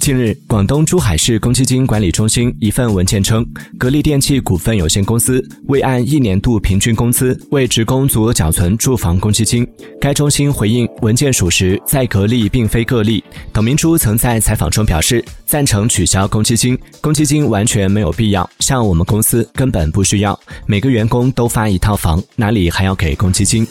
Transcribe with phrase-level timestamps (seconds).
[0.00, 3.44] 近日广东珠海市公积金管理中心一份文件称
[3.78, 9.66] 格力电器股份有限公司未按一年度平均工资为职工足额缴存住房公积金
[10.00, 16.78] 该中心回应文件属实在格力并非个例董明珠曾在采访中表示赞成取消公积金。
[17.00, 23.66] 公积金完全没有必要像我们公司根本不需要每个员工都发一套房哪里还要给公积金。